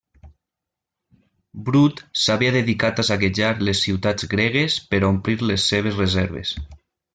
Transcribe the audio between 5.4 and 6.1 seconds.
les seves